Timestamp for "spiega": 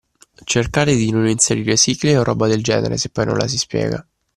3.59-4.03